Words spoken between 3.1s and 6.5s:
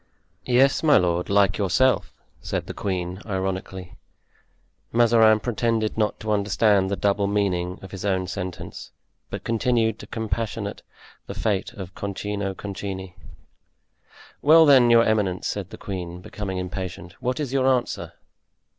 ironically. Mazarin pretended not to